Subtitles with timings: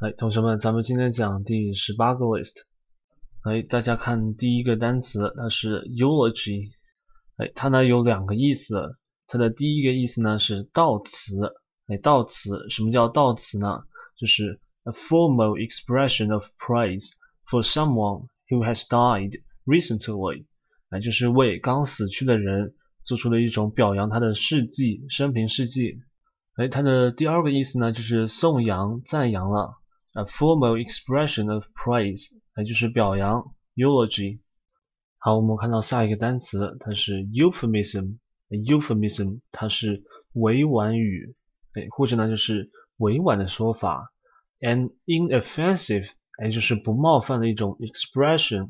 [0.00, 2.62] 哎，同学们，咱们今天讲第十八个 list。
[3.42, 6.70] 哎，大家看第一个单词，它是 eulogy。
[7.36, 8.96] 哎，它呢有两个意思。
[9.26, 11.52] 它的第一个意思呢是悼词。
[11.86, 13.82] 哎，悼词，什么叫悼词呢？
[14.18, 17.10] 就是 a formal expression of praise
[17.46, 19.34] for someone who has died
[19.66, 20.46] recently。
[20.88, 22.74] 哎，就是为刚死去的人
[23.04, 26.00] 做出了一种表扬他的事迹、生平事迹。
[26.54, 29.76] 哎，它的第二个意思呢就是颂扬、赞扬了。
[30.13, 34.39] A formal expression of praise，也就是表扬，eulogy。
[35.17, 40.03] 好，我们看到下一个单词，它是 euphemism。euphemism 它是
[40.33, 41.35] 委婉语，
[41.73, 44.13] 哎，或者呢就是委婉的说法。
[44.61, 48.69] An inoffensive，也就是不冒犯的一种 expression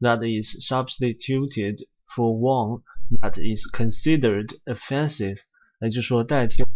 [0.00, 2.82] that is substituted for one
[3.20, 5.38] that is considered offensive，
[5.80, 6.68] 也就是说代替了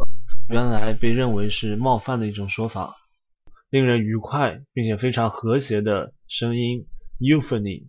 [0.49, 2.95] 原来被认为是冒犯的一种说法。
[3.72, 6.88] 令人愉快并且非常和谐的声音
[7.20, 7.88] ，euphony。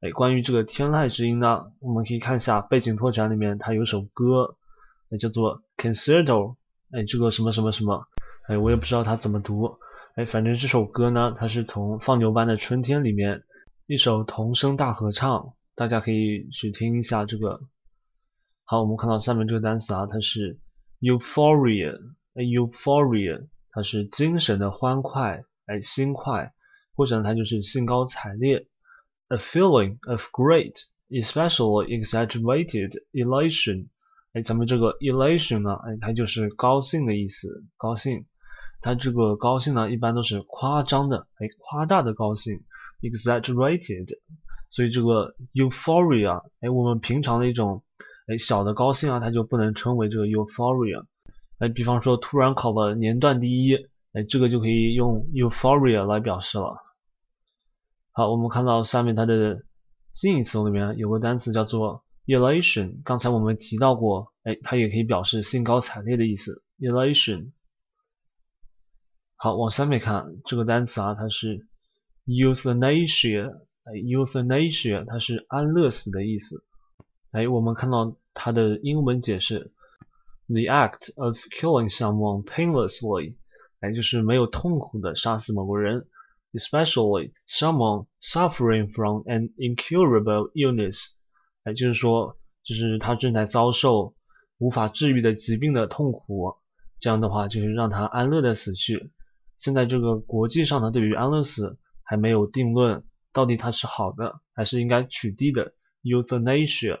[0.00, 4.56] 哎，关于这个天籁之音呢，我们可以看一下背景拓展里面，它有首歌，
[5.10, 6.54] 哎，叫做 Concerto。
[6.92, 8.06] 哎，这个什么什么什么，
[8.46, 9.78] 哎，我也不知道它怎么读。
[10.14, 13.42] 哎，反正这首歌呢，它是从《放牛班的春天》里面
[13.86, 17.60] 一首童声大合唱，大家可以去听一下这个。
[18.64, 20.60] 好，我们看到下面这个单词啊，它是
[21.00, 21.96] euphoria。
[22.34, 23.48] 哎，euphoria。
[23.72, 26.52] 它是精神的欢快，哎，心快，
[26.96, 28.66] 或者呢它就是兴高采烈
[29.28, 30.74] ，a feeling of great,
[31.08, 33.88] especially exaggerated elation，
[34.32, 38.26] 哎，咱们这个 elation 呢，哎，它就是高兴的意思，高兴，
[38.80, 42.64] 它这个高兴呢，一般都是夸张的，哎，夸大的高兴
[43.02, 44.08] ，exaggerated，
[44.68, 47.84] 所以这个 euphoria，哎，我们平常的一种，
[48.26, 51.04] 哎，小的高兴啊，它就不能称为这个 euphoria。
[51.60, 53.76] 哎，比方说突然考了年段第一，
[54.14, 56.78] 哎，这个就可以用 euphoria 来表示了。
[58.12, 59.62] 好，我们看到下面它的
[60.14, 66.62] 近义词里面有个单词叫做 elation，刚才我们提到过，哎，它也可以表示兴高采烈的意思。
[66.78, 67.52] elation。
[69.36, 71.66] 好，往下面看这个单词啊，它是
[72.24, 73.50] euthanasia，
[73.84, 76.64] 哎，euthanasia 它是安乐死的意思。
[77.32, 79.74] 哎，我们看到它的英文解释。
[80.52, 83.36] The act of killing someone painlessly，
[83.78, 86.08] 哎，就是没有痛苦的杀死某个人
[86.52, 90.98] ，especially someone suffering from an incurable illness，
[91.62, 94.16] 哎，就是说，就是他正在遭受
[94.58, 96.56] 无法治愈的疾病的痛苦，
[96.98, 99.12] 这样的话就是让他安乐的死去。
[99.56, 106.98] 现在这个国际上呢，对于安乐死还没有定论，到底它是好的还是应该取缔的？Euthanasia。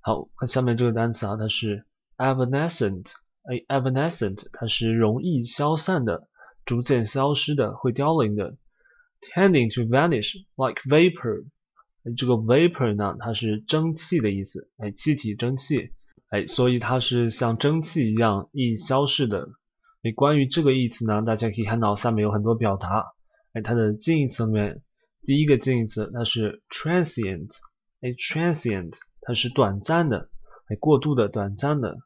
[0.00, 1.86] 好，看下面这个单词啊，它是。
[2.20, 3.12] Evanescent，
[3.44, 6.28] 哎，evanescent，它是容易消散的，
[6.66, 8.58] 逐渐消失的，会凋零的。
[9.22, 11.46] Tending to vanish like vapor，
[12.18, 15.92] 这个 vapor 呢，它是蒸汽的意思，哎，气体、蒸汽，
[16.28, 19.48] 哎，所以它是像蒸汽一样易消逝的。
[20.02, 23.06] 哎，关于这个意思呢，大家可以看到下面有很多表达，
[23.54, 24.82] 哎，它的近义词里面，
[25.24, 27.48] 第一个近义词它是 transient，
[28.02, 28.92] 哎，transient，
[29.22, 30.28] 它是短暂的，
[30.68, 31.96] 哎，过度的、短暂的。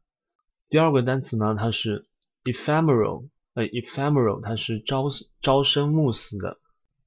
[0.74, 2.04] 第二个单词呢，它是
[2.42, 5.04] ephemeral，哎，ephemeral，它是朝
[5.40, 6.58] 朝生暮死的。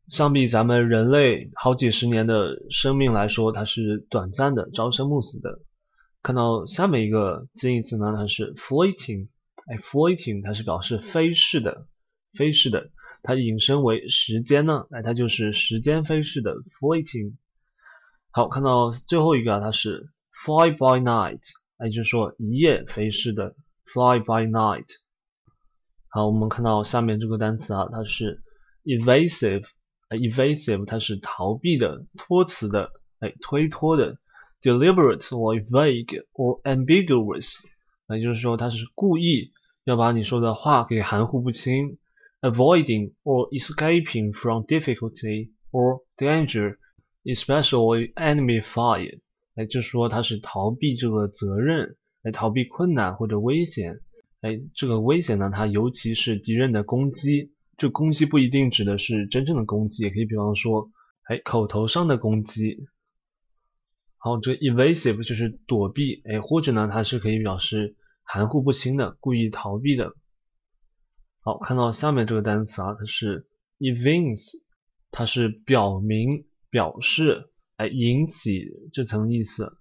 [0.07, 5.59] 相比咱们人类好几十年的生命来说，它是短暂的，朝生暮死的。
[6.23, 9.27] 看到下面一个近义词呢，它是 fleeting，
[9.67, 11.88] 哎，fleeting，它是表示飞逝的，
[12.38, 12.89] 飞逝的。
[13.22, 17.33] 它引申为时间呢，哎，它就是时间飞逝的 fleeting。
[18.31, 21.41] 好，看到最后一个啊，它是 fly by night。
[21.84, 23.54] 也就是说，一夜飞逝的
[23.84, 24.87] fly by night。
[26.09, 28.43] 好，我们看到下面这个单词啊，它是
[28.84, 29.65] evasive，
[30.09, 34.19] 哎，evasive 它是逃避的、托词的、哎，推脱的，
[34.60, 37.56] deliberately vague or ambiguous，
[38.09, 39.53] 也就是说它是故意
[39.84, 41.98] 要把你说的话给含糊不清，
[42.41, 49.19] avoiding or escaping from difficulty or danger，especially enemy fire。
[49.57, 54.01] 哎，就说他是逃避这个责任，来逃避困难或者危险。
[54.42, 57.54] 哎，这个危险呢，它尤其是敌人的攻击。
[57.75, 60.92] 这攻击不一定指的是真正的攻击，也可以比方说，
[61.24, 62.86] 哎，口头上的攻击。
[64.18, 70.13] 好，这 evasive 就是躲避，哎，或者呢，它是可以表示含糊不清的，故意逃避的。
[71.39, 73.48] 好，看到下面这个单词啊，它是
[73.80, 74.51] evince，
[75.09, 77.50] 它是表明、表示。
[77.77, 79.77] 哎，引起这层意思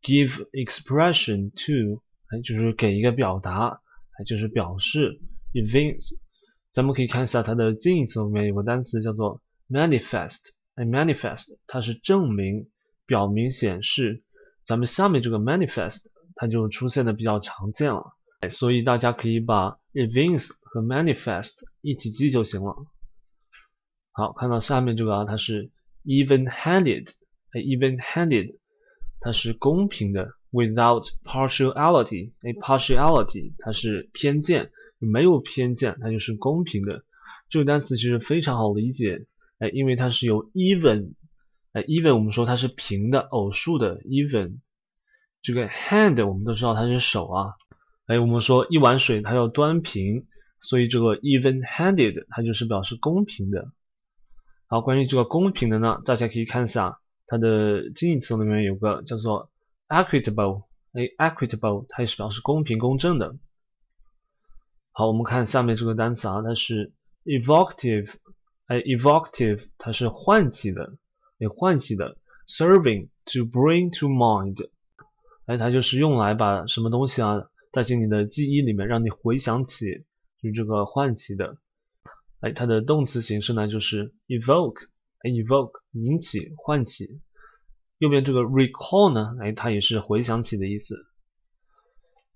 [0.00, 3.80] ，give expression to，哎，就是给一个表达，
[4.18, 5.20] 哎，就是表示
[5.52, 6.18] ，evince，
[6.72, 10.38] 咱们可以看一下它的近义词后面有个单词叫做 manifest，
[10.76, 12.70] 哎，manifest 它是证明、
[13.06, 14.22] 表明、显示。
[14.64, 16.06] 咱们下面这个 manifest
[16.36, 22.76] 它就出现的比较常见了，哎，所以大家可以把 evince 和 manifest 一起记就行了。
[24.12, 25.72] 好，看到下面这个啊，它是
[26.04, 27.10] even-handed，
[27.52, 28.56] 哎，even-handed
[29.20, 34.70] 它是公平的，without partiality，哎，partiality 它是偏见。
[35.04, 37.02] 没有偏见，它就是公平的。
[37.48, 39.26] 这个单词其实非常好理解，
[39.58, 41.14] 哎，因为它是由 even，
[41.72, 44.58] 哎，even 我们说它是平的，偶数的 even。
[45.42, 47.54] 这个 hand 我们都知道它是手啊，
[48.06, 50.28] 哎，我们说一碗水它要端平，
[50.60, 53.72] 所以这个 even-handed 它就是表示公平的。
[54.68, 57.00] 好，关于这个公平的呢，大家可以看一下
[57.32, 59.50] 它的近义词里面有个叫做
[59.88, 63.38] equitable，哎，equitable 它也是表示公平公正的。
[64.90, 66.92] 好，我们看下面这个单词啊，它是
[67.24, 68.12] evocative，
[68.66, 70.98] 哎，evocative 它是唤起的，
[71.38, 74.68] 哎，唤起的，serving to bring to mind，
[75.46, 80.04] 哎，它就是用来把什么东西啊带进你的记忆里面，让你回想起，
[80.42, 81.56] 就是这个唤起的，
[82.40, 84.88] 哎，它的动词形式呢就是 evoke，
[85.22, 87.20] ，evoke 引起、唤起，
[87.98, 91.06] 右边这个 recall 呢，哎，它也是回想起的意思。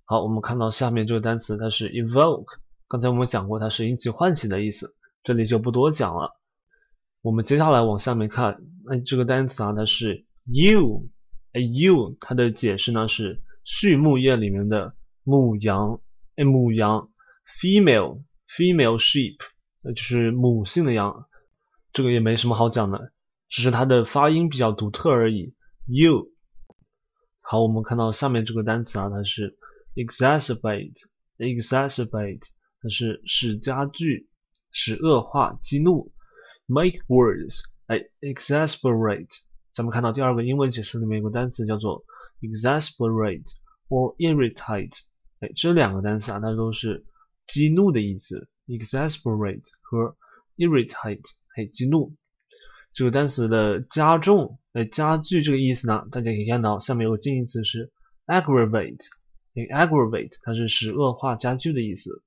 [0.05, 2.61] 好，我们看到下面这个单词，它是 evoke。
[2.89, 4.95] 刚才我们讲过，它是引起唤起的意思，
[5.25, 6.39] 这里就不多讲了。
[7.23, 11.09] 我们接下来往下面看，那这个单词啊，它是 you，
[11.53, 14.95] 哎，you，它的解释呢是畜牧业里面的
[15.25, 16.01] 母羊，
[16.37, 17.11] 哎，母羊
[17.61, 19.39] ，female，female sheep，
[19.83, 21.27] 那，就是母性的羊。
[21.97, 23.11] 这个也没什么好讲的，
[23.49, 25.55] 只是它的发音比较独特而已。
[25.87, 26.31] you。
[27.41, 29.57] 好，我们看到下面这个单词啊，它是。
[29.95, 32.43] exacerbate，exacerbate，
[32.83, 34.29] 它是使加剧、
[34.71, 36.13] 使恶化、激怒。
[36.67, 39.35] make words，哎，exasperate，
[39.73, 42.05] 咱们看到第二个英文解释里面有个单词叫做
[42.43, 43.55] exasperate
[43.89, 44.99] or irritate，
[45.41, 47.07] 哎，这两个单词啊，它都是
[47.47, 48.51] 激怒的意思。
[48.67, 50.15] exasperate 和
[50.59, 51.25] irritate，
[51.57, 52.15] 哎，激怒。
[52.93, 57.91] 这个单词的加重、哎，加剧这个意思呢，大家可以看到下面有个近义词是
[58.27, 59.05] aggravate。
[59.55, 62.23] aggravate 它是使恶化加剧的意思。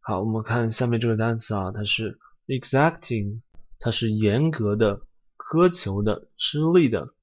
[0.00, 3.40] 好，我们看下面这个单词啊，它是 exacting，
[3.78, 5.00] 它是严格的、
[5.38, 7.14] 苛求的、吃力的。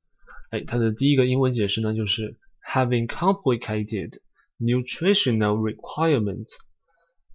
[0.49, 2.37] 哎，它的第一个英文解释呢，就是
[2.67, 4.19] having complicated
[4.59, 6.55] nutritional requirements,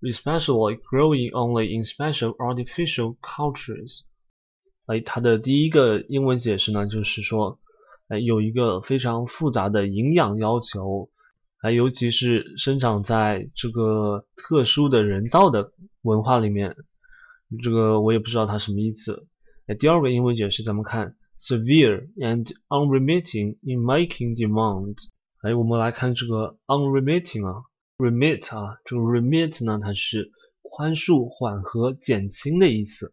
[0.02, 4.02] especially growing only in special artificial cultures。
[4.86, 7.58] 哎，它的第一个英文解释呢，就是说，
[8.08, 11.10] 哎，有一个非常复杂的营养要求。
[11.60, 15.72] 哎尤其是生长在这个特殊的人造的
[16.02, 16.76] 文化里面，
[17.64, 19.26] 这个我也不知道它什么意思。
[19.66, 25.08] 哎，第二个英文解释，咱们看 severe and unremitting in making demands。
[25.42, 27.64] 哎，我们来看这个 unremitting 啊
[27.98, 33.12] ，remit 啊，这个 remit 呢，它是宽恕、缓和、减轻的意思。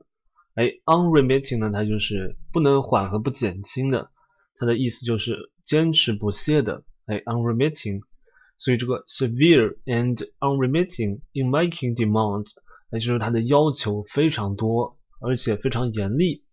[0.53, 4.11] 哎，unremitting 呢，它就是不能缓和、不减轻的，
[4.55, 6.83] 它的意思就是坚持不懈的。
[7.07, 8.01] 哎，unremitting。
[8.57, 12.51] 所以这个 severe and unremitting in making demands，
[12.89, 16.45] 那就是它的要求非常多，而且非常严厉。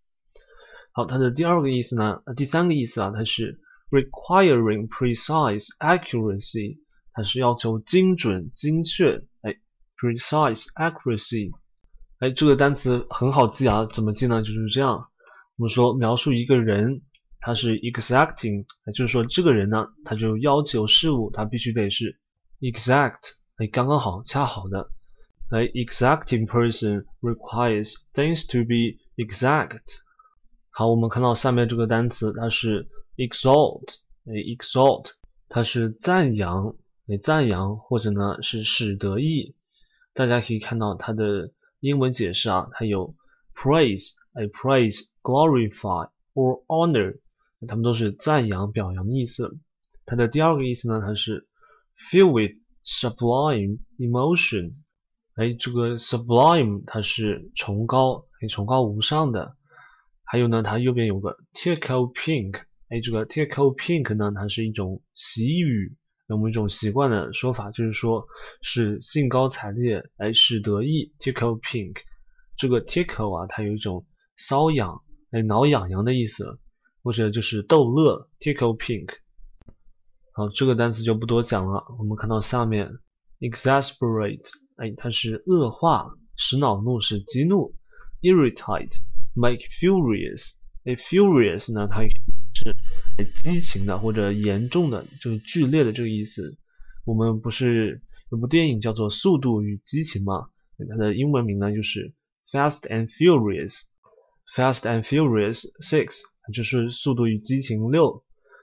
[0.90, 6.78] 好，它的第二个意思呢，第三个意思啊，它是 requiring precise accuracy，
[7.12, 9.24] 它是要求精准、精确。
[9.42, 9.56] 哎
[9.96, 11.50] ，precise accuracy，
[12.18, 14.42] 哎，这个单词很好记啊，怎么记呢？
[14.42, 15.08] 就是这样，
[15.56, 17.02] 我们说描述一个人。
[17.44, 22.20] 他是 exacting，也就是说这个人呢，他就要求事物，他必须得是
[22.60, 23.18] exact，
[23.56, 24.92] 哎，刚刚好，恰好的。
[25.50, 29.80] 哎，exacting person requires things to be exact。
[30.70, 35.10] 好，我们看到下面这个单词，它是 exalt，哎，exalt，
[35.48, 36.76] 它是赞扬，
[37.12, 39.54] 哎，赞扬，或者呢是使得意。
[40.14, 43.14] 大家可以看到它的英文解释啊，它有
[43.54, 47.18] praise，哎，praise，glorify or honor。
[47.68, 49.58] 它们都是赞扬、表扬的意思。
[50.06, 51.46] 它的第二个意思呢，它是
[52.10, 54.72] fill with sublime emotion。
[55.34, 59.54] 哎，这个 sublime 它是崇高、哎崇高无上的。
[60.24, 62.62] 还有呢，它右边有个 tickle pink。
[62.88, 65.94] 哎，这个 tickle pink 呢，它是一种习语，
[66.28, 68.26] 我们一种习惯的说法，就是说
[68.62, 71.12] 是兴高采烈，哎，是得意。
[71.18, 71.96] tickle pink，
[72.56, 74.06] 这个 tickle 啊，它有一种
[74.38, 76.58] 瘙痒、哎挠痒痒的意思。
[77.04, 79.08] 或者就是逗乐，tickle pink。
[80.30, 81.84] 好，这个单词就不多讲了。
[81.98, 82.92] 我们看到下面
[83.40, 87.74] ，exasperate，哎，它是恶化，使恼怒，使激怒
[88.20, 90.52] ；irritate，make furious。
[90.84, 92.02] 哎，furious 呢，它
[93.42, 96.56] 激情的或者严重的，就是剧烈的这个意思。
[97.04, 100.48] 我们不是有部电影叫做《速度与激情》吗？
[100.88, 102.14] 它的英文名呢就是
[102.50, 108.06] Fast and Furious，Fast and Furious Six，就是《速度与激情六》。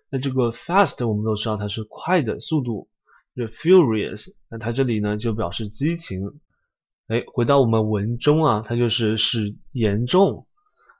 [0.09, 2.89] 那这个 fast 我们都知道它是快的速度，
[3.35, 6.39] 这 furious，那它这里呢就表示激情。
[7.07, 10.47] 哎，回到我们文中啊，它就是使严重。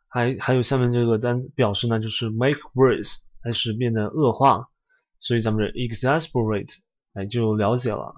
[0.07, 4.69] 还还有下面这个单表示呢，就是 make worse，还是变得恶化，
[5.19, 6.73] 所以咱们的 exasperate，
[7.13, 8.13] 哎就了解了。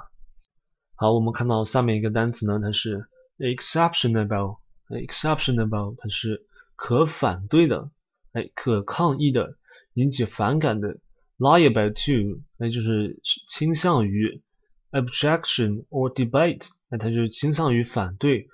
[0.95, 3.05] 好，我们看到下面一个单词呢，它是
[3.37, 7.91] exceptionable，exceptionable 它是可反对的，
[8.33, 9.57] 哎可抗议的，
[9.93, 10.97] 引起反感的。
[11.39, 14.43] liable to，那就是倾向于
[14.91, 18.47] objection or debate，那它就是倾向于反对。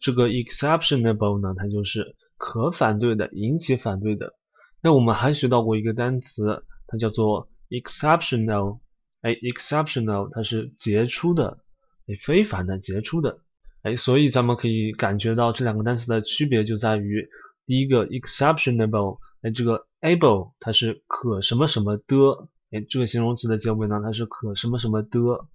[0.00, 4.34] 这个 exceptionable 呢，它就是可反对的，引起反对的。
[4.82, 8.80] 那我们还学到过一个单词，它叫做 exceptional。
[9.22, 11.58] 哎，exceptional 它是杰出的，
[12.06, 13.40] 哎，非凡的，杰出的。
[13.82, 17.28] 哎，所以咱们可以感觉到这两个单词的区别就在于，
[17.64, 25.48] 第一个 exceptionable，哎，这个 able 它是可什么什么的，哎，这个形容词的结尾呢，它是可什么什么的。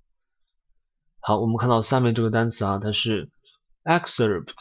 [1.20, 3.30] 好，我们看到下面这个单词啊，它是
[3.84, 4.54] excerpt。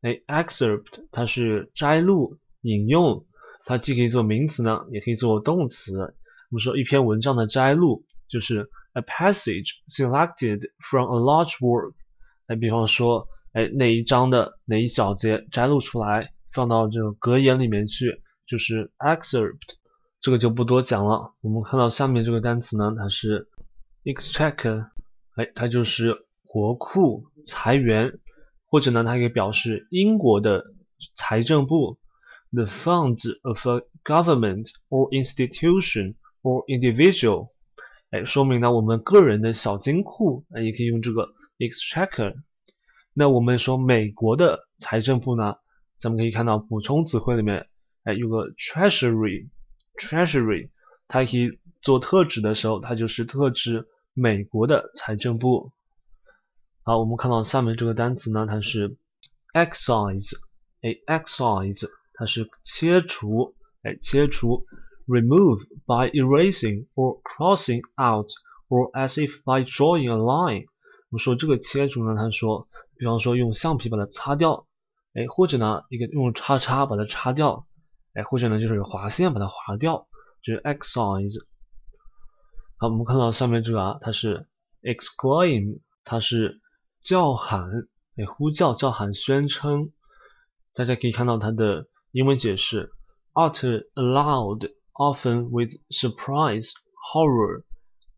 [0.00, 3.26] 哎，excerpt 它是摘录、引用，
[3.70, 5.96] 它既可以做名词呢，也可以做动词。
[5.96, 11.94] 我们说一篇文章的摘录就是 a passage selected from a large work。
[12.48, 19.76] 哎，比方说，哎哪一章的哪一小节摘录出来，放到这个格言里面去，就是 excerpt。
[20.20, 21.34] 这个就不多讲了。
[21.40, 23.46] 我们看到下面这个单词呢，它是
[24.02, 24.88] exchequer，
[25.36, 28.18] 哎，它就是国库、财源。
[28.66, 30.64] 或者呢，它可以表示英国的
[31.14, 31.98] 财政部
[32.52, 37.50] ，the funds of a government or institution or individual，
[38.10, 42.34] 哎，说明呢我们个人的小金库，哎，也可以用这个 exchequer。
[43.12, 45.56] 那我们说美国的财政部呢，
[45.98, 47.66] 咱们可以看到补充词汇里面，
[48.04, 50.70] 哎，有个 treasury，treasury，
[51.08, 55.72] 它可以做特指的时候，它就是特指美国的财政部。
[56.82, 58.96] 好，我们看到下面这个单词呢，它是
[59.52, 60.32] excise，
[60.80, 61.88] 哎，excise，
[62.20, 64.66] 它是切除，哎，切除
[65.06, 68.28] ，remove by erasing or crossing out
[68.68, 70.66] or as if by drawing a line。
[71.08, 74.66] 我们说这个切除呢，他说，比方说用橡皮把它擦掉，
[75.14, 77.66] 哎，或者呢一个用叉叉把它叉掉，
[78.12, 80.06] 哎，或者呢就是划线把它划掉，
[80.42, 81.42] 就是 excise。
[82.76, 84.46] 好，我们看到上面这个啊，它是
[84.82, 86.60] exclaim，它是。
[87.02, 89.90] 叫喊，哎，呼叫、叫喊、宣称，
[90.74, 92.90] 大家可以看到它的英文解释
[93.34, 96.72] ：utter aloud, often with surprise,
[97.12, 97.62] horror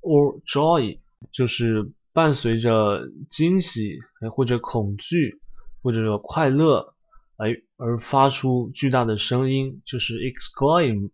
[0.01, 0.99] or joy，
[1.31, 5.41] 就是伴随着惊喜，哎，或者恐惧，
[5.83, 6.95] 或者说快乐，
[7.37, 11.11] 哎，而发出巨大的声音，就是 exclaim，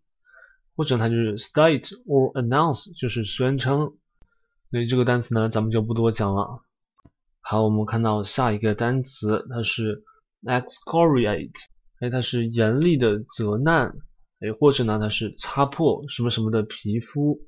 [0.77, 3.97] 或者它就是 state or announce，就是宣称。
[4.71, 6.63] 所以这个单词呢，咱们就不多讲了。
[7.41, 10.05] 好，我们看到下一个单词，它是
[10.45, 11.65] excoriate，
[12.01, 13.95] 哎，它是严厉的责难，
[14.41, 17.41] 哎，或者呢，它是擦破什么什么的皮肤。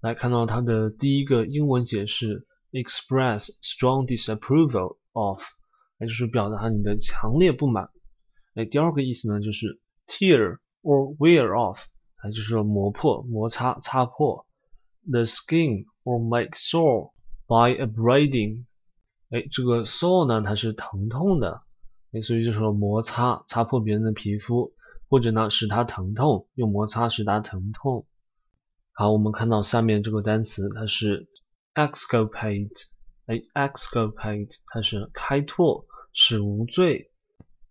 [0.00, 5.42] 来看到它的第一个英文解释，express strong disapproval of，
[5.98, 7.88] 哎，就是表达你的强烈不满。
[8.54, 11.78] 哎，第二个意思呢，就是 tear or wear off，
[12.22, 14.46] 哎，就是说磨破、摩擦、擦破
[15.10, 17.12] ，the skin or make sore
[17.46, 18.66] by abrading。
[19.30, 21.62] 哎，这个 sore 呢，它是疼痛的，
[22.10, 24.72] 类似于就是说摩擦擦破别人的皮肤，
[25.08, 28.06] 或者呢使他疼痛，用摩擦使他疼痛。
[28.92, 31.28] 好，我们看到下面这个单词，它是
[31.74, 32.86] exculpate，
[33.26, 37.10] 哎，exculpate 它是开拓，使无罪，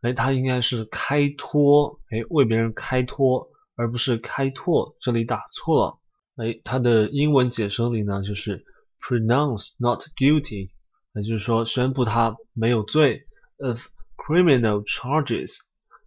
[0.01, 5.99] 哎，它应该是开脱，哎，为别人开脱，而不是开拓，这里打错了，
[6.37, 8.63] 哎，它的英文解释里呢就是
[9.01, 10.69] pronounce not guilty。
[11.13, 13.25] 也就是说，宣布他没有罪
[13.57, 13.83] ，of
[14.17, 15.59] criminal charges，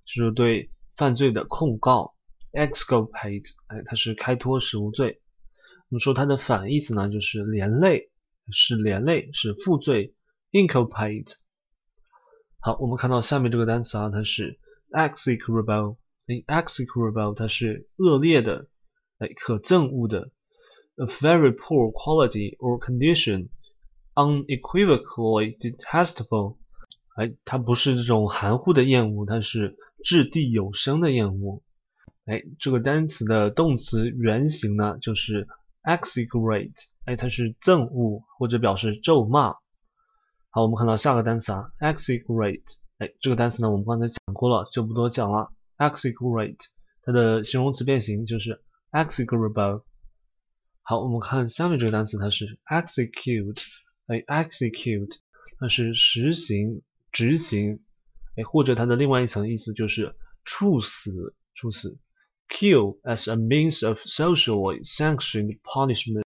[0.04, 2.14] 就是对犯罪的控告
[2.52, 5.22] ，exculpate，哎，它是开脱使无罪。
[5.88, 8.10] 我们说它的反义词呢，就是连累，
[8.52, 10.14] 是连累，是负罪
[10.50, 11.32] ，inculpate。
[12.58, 14.58] 好，我们看到下面这个单词啊，它是
[14.90, 15.96] execrable，
[16.28, 18.68] 哎，execrable，它是恶劣的，
[19.18, 20.30] 哎，可憎恶的
[20.96, 23.48] ，a very poor quality or condition。
[24.12, 26.58] unequivocally detestable，
[27.20, 31.62] 哎，它不是这种含糊的厌恶，它是掷地有声的厌恶。
[32.24, 35.46] 哎，这个单词的动词原形呢就是
[35.82, 36.72] execrate，
[37.04, 39.56] 哎，它是憎恶或者表示咒骂。
[40.48, 42.62] 好，我们看到下个单词啊，execrate，
[42.96, 45.52] 哎，这个单词呢我们刚才讲过了，就不多讲了。
[45.76, 46.56] execrate，
[47.02, 48.62] 它的形容词变形就是
[48.92, 49.82] execrable。
[50.80, 53.62] 好，我们看下面这个单词，它是 execute，
[54.06, 55.18] 哎，execute，
[55.58, 56.80] 它是实行、
[57.12, 57.80] 执行，
[58.36, 60.14] 哎，或者它的另外一层意思就是
[60.44, 61.98] 处死、处死。
[62.48, 66.24] Kill as a means of socially sanctioned punishment，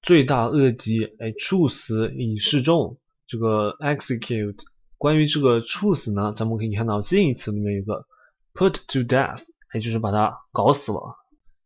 [0.00, 2.98] 罪大恶极，哎，处死以示众。
[3.26, 4.58] 这个 execute，
[4.96, 8.06] 关于这个处死呢，咱们可以看到近义词里面有个
[8.54, 9.42] put to death，
[9.74, 11.16] 也就是把它搞死了。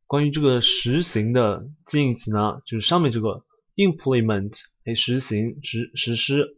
[0.06, 3.44] 关于这个实行的近义词呢，就是上面这个
[3.76, 6.56] implement，哎，实行、实实施。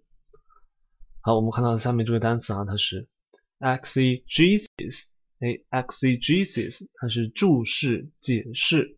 [1.26, 3.08] 好，我们看到下面这个单词啊，它是
[3.58, 5.06] exegesis。
[5.40, 8.96] 哎，exegesis，它是注释、解释。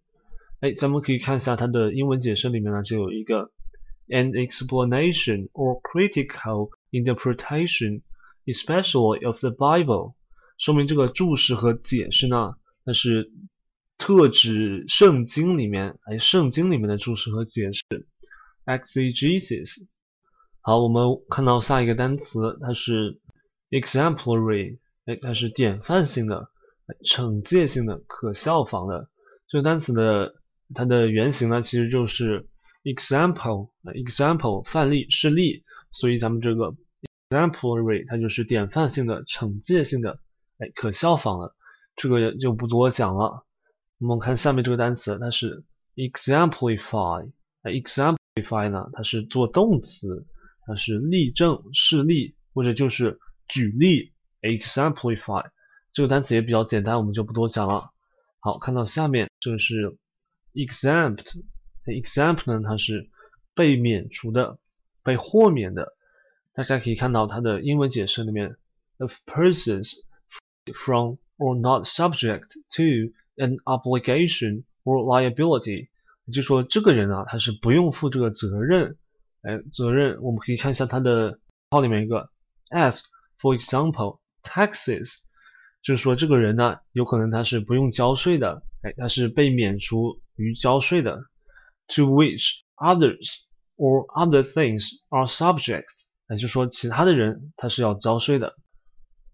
[0.60, 3.50] 哎，咱们可以看一下它的英文解释里面呢，就有一个
[4.08, 8.02] an explanation or critical interpretation,
[8.44, 10.12] especially of the Bible，
[10.58, 13.32] 说明这个注释和解释呢，它是
[13.96, 17.82] 特指圣经里面，哎，圣经里面的注释和解释。
[18.66, 19.86] exegesis。
[20.68, 23.22] 好，我们看到下一个单词，它是
[23.70, 24.76] exemplary。
[25.06, 26.50] 哎，它是典范性的、
[27.06, 29.08] 惩戒性的、可效仿的。
[29.48, 30.34] 这个单词的
[30.74, 32.50] 它的原型呢，其实就是
[32.84, 35.64] example，example 范例、示例。
[35.90, 36.74] 所以咱们这个
[37.30, 40.20] exemplary 它就是典范性的、惩戒性的、
[40.58, 41.54] 哎，可效仿的。
[41.96, 43.46] 这个就不多讲了。
[44.00, 50.26] 我们看下面这个单词，它是 exemplify，exemplify 呢，它是做动词，
[50.68, 54.12] 它是例证、示例，或者就是举例。
[54.40, 55.50] exemplify
[55.92, 57.90] 这个单词也比较简单，我们就不多讲了。
[58.38, 59.98] 好，看到下面这个是
[60.54, 63.10] exempt，exempt 呢它是
[63.56, 64.60] 被免除的、
[65.02, 65.96] 被豁免的。
[66.52, 68.54] 大家可以看到它的英文解释里面
[68.98, 69.94] ，of persons
[70.72, 75.88] from or not subject to an obligation or liability，
[76.32, 78.96] 就说这个人啊他是不用负这个责任。
[79.42, 81.38] 哎，责任我们可以看一下它的
[81.70, 82.30] 号里面一个
[82.70, 83.00] as
[83.40, 84.20] for example。
[84.40, 85.16] Taxes，
[85.82, 91.18] 就是说这个人呢，有可能他是不用交税的，哎，他是被免除于交税的。
[91.88, 93.34] To which others
[93.76, 95.84] or other things are subject，
[96.30, 98.54] 也就说其他的人他是要交税的。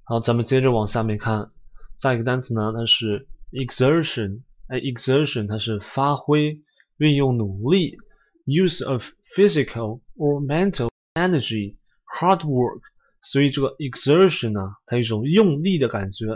[0.03, 1.53] 好，咱们接着往下面看，
[1.97, 6.63] 下一个单词呢，它是 exertion，哎，exertion 它是发挥、
[6.97, 7.99] 运用努力
[8.47, 9.05] ，use of
[9.37, 12.81] physical or mental energy，hard work。
[13.23, 16.27] 所以这个 exertion 呢，它一种用力的感觉。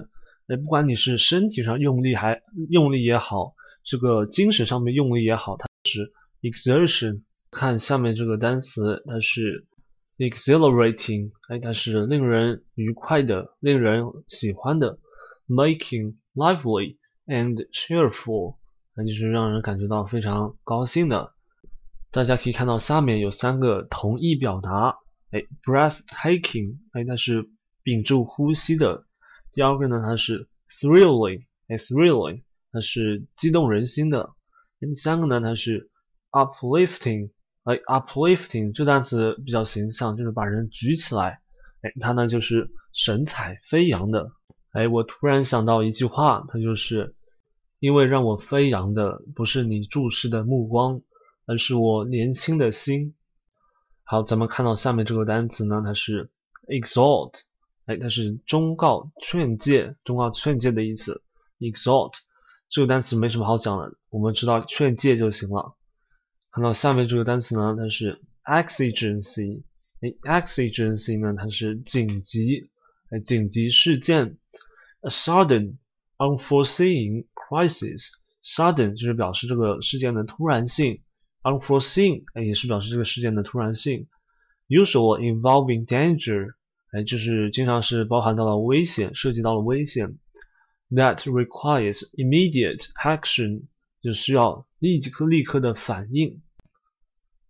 [0.47, 2.40] 哎，不管你是身体上用力还
[2.71, 7.23] 用力也好，这个精神上面用力也好，它是 exertion。
[7.51, 9.66] 看下面这个单词，它是
[10.16, 14.99] exhilarating，哎，它是令人愉快的、令人喜欢的
[15.49, 18.57] ；making lively and cheerful，
[18.94, 21.33] 那就是让人感觉到非常高兴的。
[22.18, 24.96] 大家可以看到下面有三个同义表达。
[25.31, 27.48] 哎，breathtaking，哎，它是
[27.85, 29.04] 屏住呼吸的。
[29.52, 34.31] 第二个呢，它是 thrilling，哎，thrilling，它是激动人心的。
[34.81, 35.92] 第三个呢，它是
[36.33, 37.31] uplifting，
[37.62, 41.38] 哎，uplifting 这单词比较形象，就是把人举起来。
[41.83, 44.33] 哎，它呢就是神采飞扬的。
[44.72, 47.14] 哎，我突然想到一句话，它就是
[47.78, 51.02] 因为让我飞扬的不是你注视的目光，
[51.48, 53.14] 而是我年轻的心。
[54.04, 56.30] 好，咱们看到下面这个单词呢，它是
[56.66, 57.40] exhort，
[57.87, 61.22] 哎，它是忠告、劝诫、忠告、劝诫的意思。
[61.58, 62.12] exhort
[62.68, 65.74] 这个单词没什么好讲的，我们知道劝诫就行了。
[66.50, 69.62] 看到下面这个单词呢，它是 exigency，
[70.02, 72.70] 哎，exigency 呢，它是紧急，
[73.11, 74.37] 哎，紧急事件。
[75.00, 75.78] a sudden
[76.18, 81.00] unforeseen crisis，sudden 就是表示这个事件的突然性。
[81.42, 84.07] Unforeseen，哎，也是表示这个事件的突然性。
[84.68, 86.55] Usual involving danger，
[86.92, 90.18] 哎，就是经常是包含到了危险，涉及到了危险。
[90.90, 93.66] That requires immediate action，
[94.03, 96.42] 就需要立即刻立刻的反应。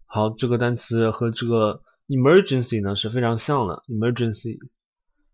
[0.06, 3.82] 好，这个单词和这个 emergency 呢是非常像的。
[3.88, 4.58] Emergency，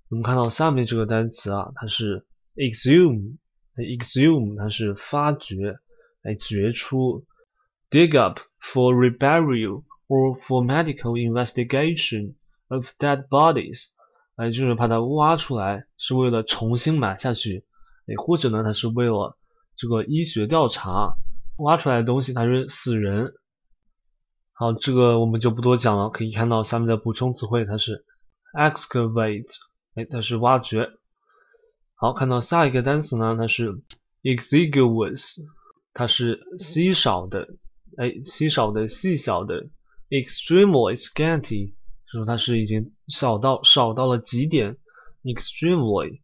[0.08, 5.76] 我们看到下面这个单词啊，它是 exhume，exhume 它是发掘，
[6.22, 7.26] 来掘出。
[7.94, 12.34] Dig up for reburial or for medical investigation
[12.66, 13.84] of dead bodies，
[14.34, 17.64] 哎，就是把它挖出来，是为了重新埋下去，
[18.08, 19.38] 哎，或者呢，它是为了
[19.76, 21.14] 这个医学调查，
[21.58, 23.32] 挖出来的东西它是死人。
[24.54, 28.04] 好，这个我们就不多讲了，可以看到下面的补充词汇，它是
[28.54, 29.54] excavate，
[29.94, 30.90] 哎，它是挖掘。
[31.94, 33.80] 好，看到下一个单词呢，它是
[34.24, 35.44] exiguous，
[35.92, 37.54] 它是稀少的，
[37.96, 39.68] 哎，稀少的、细小的
[40.10, 41.74] ，extremely scanty。
[42.06, 44.76] 说它是已经少到少到了极点
[45.24, 46.20] ，extremely，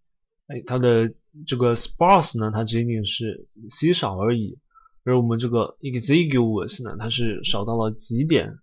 [0.47, 1.13] 哎，它的
[1.49, 4.61] 这个 sparse 呢，它仅仅是稀少而已，
[5.03, 8.59] 而我们这个 exiguous 呢，它是少到了极点。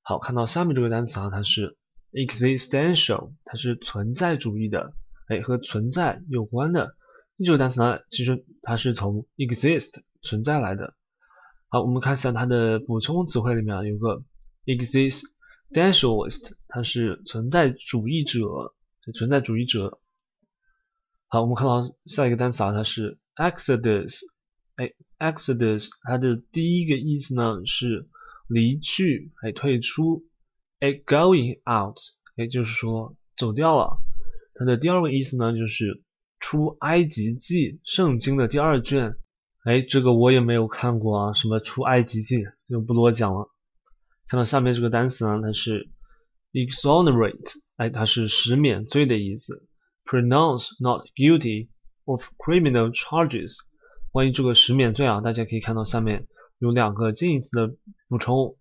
[0.00, 1.76] 好，看到下面这个单词啊，它是
[2.12, 4.94] existential，它是存在主义的，
[5.28, 6.96] 哎，和存在有关的。
[7.44, 10.94] 这个单词呢，其实它是从 exist 存在来的。
[11.68, 14.22] 好，我们看一下它的补充词汇里面有个
[14.66, 18.72] existentialist，它是存在主义者，
[19.12, 19.98] 存在主义者。
[21.26, 24.20] 好，我们看到下一个单词啊，它是 Exodus。
[24.76, 28.08] 哎，Exodus，它的第一个意思呢是
[28.46, 30.24] 离去，哎，退出。
[30.78, 31.98] 哎，going out，
[32.36, 33.98] 哎，就是说走掉了。
[34.54, 36.04] 它的第二个意思呢就是
[36.38, 39.16] 出埃及记圣经的第二卷。
[39.66, 43.50] 哎，这个我也没有看过啊，什么出埃及记就不多讲了。
[44.28, 45.90] 看到下面这个单词呢，它是
[46.52, 49.66] exonerate，哎，它是使免罪的意思。
[50.04, 51.70] pronounce not guilty
[52.04, 53.56] of criminal charges。
[54.12, 56.28] 关于这个使免罪啊，大家可以看到下面
[56.60, 57.74] 有两个近义词的
[58.08, 58.56] 补充。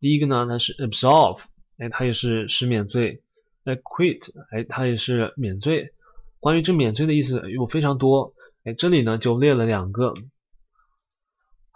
[0.00, 1.38] 第一个呢，它是 absolve，
[1.78, 3.22] 哎，它也是使免罪。
[3.64, 5.94] acquit，哎，它也是免罪。
[6.40, 10.14] 关于这免罪的意思有非常多，哎，这里呢就列了两个。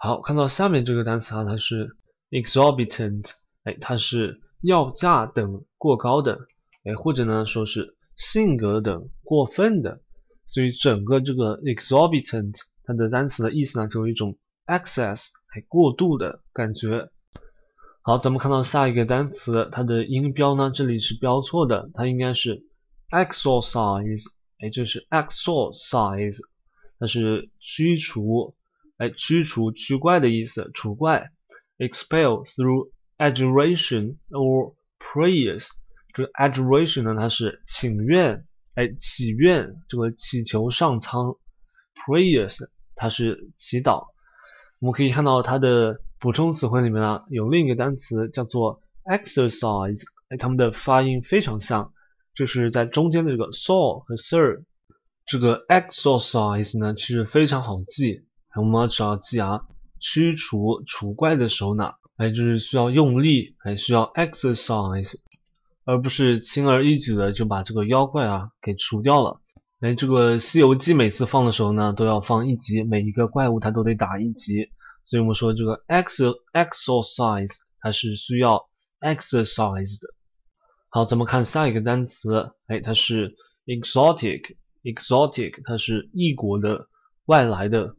[0.03, 1.95] 好，看到下面这个单词啊，它是。
[2.29, 3.29] exorbitant，
[3.63, 6.39] 哎，它是要价等过高的，
[6.83, 10.01] 哎，或者呢说是性格等过分的，
[10.45, 17.09] 所以整个这个 exorbitant 它的单词的意思呢，就有一种 excess，还，过度的感觉。
[18.01, 22.65] 好，咱们看到下一个单词，它的音标呢，这里是标错的，它应该是
[23.09, 24.25] exorcise，
[24.59, 26.39] 哎，这是 exorcise，
[26.99, 28.55] 它是驱除，
[29.03, 31.29] 来，驱除驱怪的意思，除怪。
[31.77, 35.67] expel through adjuration or prayers。
[36.13, 41.35] 这个 adjuration 呢，它是请愿，哎，祈愿，这个祈求上苍。
[41.93, 44.07] prayers 它是祈祷。
[44.79, 51.91] 我们可以看到它的补充词汇里面呢，有另一个单词叫做 exercise，哎，它们的发音非常像，
[52.33, 54.63] 就是在中间的这个 saw 和 sir。
[55.25, 58.23] 这个 exercise 呢，其实非常好记，
[58.55, 59.61] 我们只要记啊。
[60.05, 65.13] 驱除除怪的时候呢，哎，就是需要用力，哎，需要 exercise，
[65.85, 69.39] 而不是轻而易举的就把这个妖怪啊给除掉了。
[69.79, 74.71] 哎，这个《西游记》每次放的时候呢，都要放一集，每一个怪物它都得打一集，
[75.05, 78.67] 所以我们说这个 ex exercise 它是需要
[78.99, 80.09] exercise 的。
[80.89, 83.37] 好，咱们看下一个单词，哎，它是
[83.67, 86.89] exotic，exotic 它是异国的、
[87.23, 87.95] 外来的。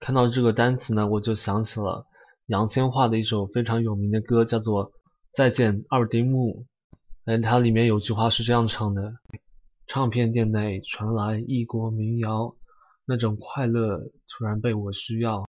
[0.00, 2.06] 看到这个单词呢，我就想起了
[2.46, 4.90] 杨千嬅的一首非常有名的歌，叫做
[5.34, 6.64] 《再见二丁目》。
[7.26, 9.12] 嗯，它里面有句话是这样唱的：
[9.86, 12.56] 唱片店内传来异国民谣，
[13.04, 15.46] 那种快乐突然被我需要。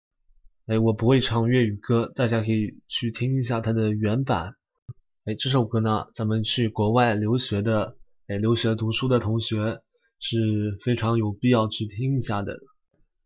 [0.66, 4.56] 哎，我不会唱粤语歌，大家可以去听一下它的原版。
[5.26, 9.82] 哎，这首歌呢，咱们去国外留学的，哎，留学读书的同学
[10.20, 12.58] 是非常有必要去听一下的。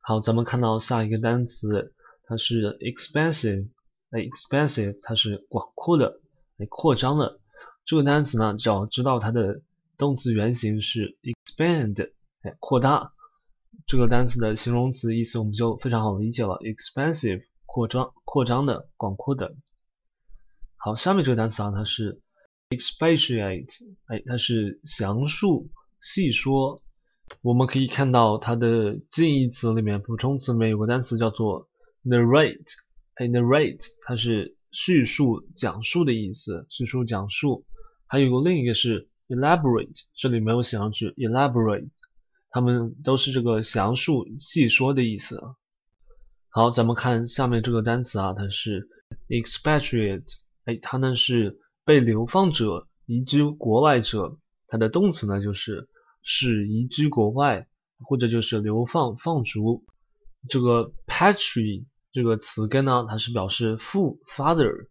[0.04, 3.70] 好，咱们看到下一个单词，它是 expansive，
[4.10, 6.20] 哎，expansive 它是广阔的，
[6.58, 7.40] 哎，扩张的。
[7.86, 9.62] 这个单词呢，只要知道它的
[10.00, 13.14] 动词原形是 expand，哎，扩大。
[13.86, 19.54] 这个单词的形容词意思我们就非常好理解了，expansive 扩张、扩张的、广阔的。
[20.78, 22.22] 好，下面这个单词啊，它是
[22.70, 23.70] expatiate，
[24.08, 25.70] 哎，它是详述、
[26.02, 26.82] 细说。
[27.42, 31.70] 我们可以看到它的近义词里面，补充词里面有个单词叫做
[32.04, 32.74] narrate，
[33.16, 37.66] 哎，narrate 它是叙述、讲述的意思，叙述、讲述。
[38.06, 41.90] 还有个另一个是 elaborate，这里没有写上去，elaborate，
[42.50, 45.42] 它们都是这个详述、细说的意思。
[46.50, 48.88] 好，咱们看下面这个单词啊，它是
[49.30, 50.28] expatriate，
[50.66, 55.88] 哎，它呢是被流放者、移居国外者，它的动词呢就是。
[56.24, 57.68] 是移居国外，
[58.00, 59.84] 或者就是流放放逐。
[60.50, 64.88] 这个 patri 这个词根呢，它是表示父 father。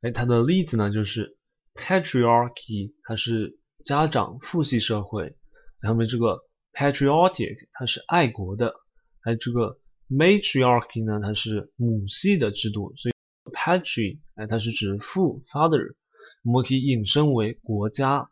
[0.00, 1.36] 哎，它的例子呢就是
[1.74, 5.36] patriarchy，它是家长父系社会。
[5.80, 6.40] 然后这个
[6.72, 8.74] patriotic 它是爱国的，
[9.20, 13.14] 还有这个 matriarchy 呢，它是母系的制度，所以
[13.52, 15.94] patri 哎它是指父 father，
[16.42, 18.30] 我们可以引申为国家。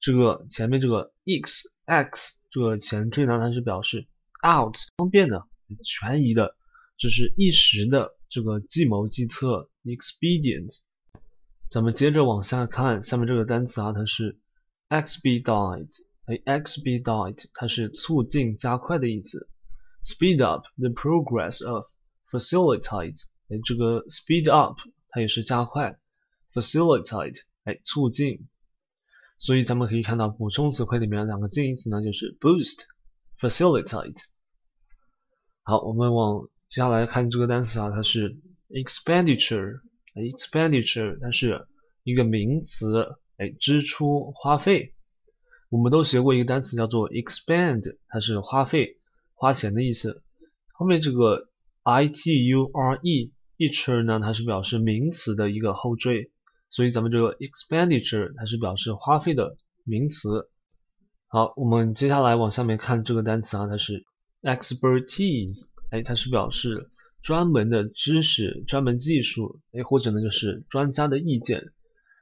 [0.00, 4.06] 这个前面这个 x x 这个前缀呢，它是表示
[4.42, 5.46] out 方便的、
[5.84, 6.56] 权宜的，
[6.96, 10.80] 这是一时的这个计谋计策 expedient。
[11.68, 14.38] 咱们接着往下看，下面这个单词啊，它是
[14.88, 16.04] expedite。
[16.24, 19.48] 哎，expedite 它是促进、加快的意思。
[20.02, 21.84] speed up the progress of
[22.30, 23.20] facilitate。
[23.48, 24.78] 哎，这个 speed up
[25.10, 25.98] 它也是加快
[26.54, 28.48] ，facilitate 哎促进。
[29.40, 34.18] 所以咱们可以看到补充词汇里面两个近义词呢，就是 boost，facilitate。
[35.62, 38.36] 好，我们往接下来看这个单词啊，它是
[38.68, 39.80] expenditure。
[40.14, 41.66] expenditure 它是
[42.02, 44.94] 一个名词，哎，支出、花费。
[45.70, 48.98] 我们都学过一个单词叫做 expend，它是花费、
[49.32, 50.22] 花钱的意思。
[50.72, 51.48] 后面这个
[51.82, 56.30] i t u r e，iture 呢，它是表示名词的一个后缀。
[56.70, 60.48] 所以咱们这个 expenditure 它是表示花费的名词。
[61.26, 64.04] 好，我们接下来往下面看这个单词啊，它是
[64.42, 66.90] expertise，哎，它是表示
[67.22, 71.72] 专门的知识、专门技术，哎，或者呢就是专家的意见。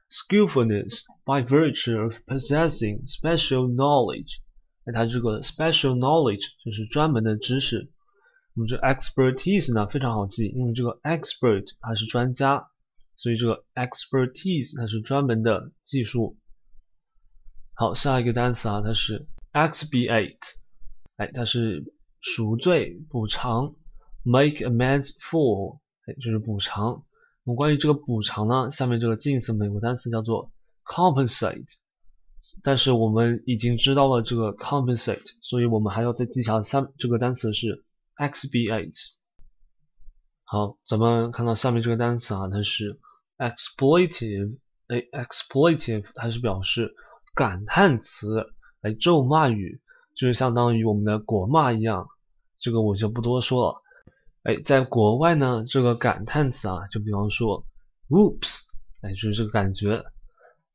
[0.09, 4.37] skillfulness by virtue of possessing special knowledge，
[4.85, 7.91] 哎，它这个 special knowledge 就是专门的知识。
[8.55, 12.67] 我们这 expertise 呢非常好记，因为这个 expert 它是专家。
[13.19, 16.37] 所以这个 expertise 它是专门的技术。
[17.73, 20.37] 好，下一个单词啊，它是 expiate，
[21.17, 21.83] 哎，它是
[22.21, 23.75] 赎罪、补偿
[24.23, 27.03] ，make amends for，哎，就是补偿。
[27.43, 30.53] 我们关于这个补偿呢，下面这个近义词美国单词叫做
[30.85, 31.67] compensate，
[32.63, 37.83] 但是我们已经知道了这个 compensate，所以我们还要再记下下这个单词是
[38.15, 38.95] expiate。
[40.45, 42.97] 好，咱们看到下面这个单词啊，它是。
[43.39, 46.93] exploitive，哎，exploitive 它是表示
[47.33, 49.81] 感叹词，哎，咒骂语，
[50.15, 52.07] 就是相当于我们的国骂一样，
[52.59, 53.81] 这个我就不多说了。
[54.43, 57.65] 哎，在国外呢，这个感叹词啊，就比方说
[58.09, 58.59] ，whoops，
[59.01, 60.03] 哎，就是这个感觉。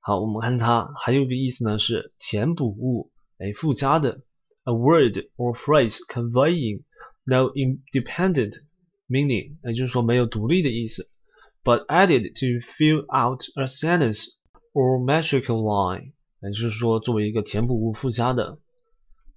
[0.01, 4.21] 好，我们看它还有一个意思呢，是填补物，哎，附加的
[4.65, 6.83] ，a word or phrase conveying
[7.25, 8.63] no independent
[9.09, 11.11] meaning，也就是说没有独立的意思。
[11.64, 14.28] but added to fill out a sentence
[14.74, 18.60] or metrical line，也就是说作为一个填补物附加的。